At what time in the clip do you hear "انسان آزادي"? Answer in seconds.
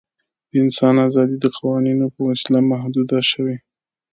0.63-1.35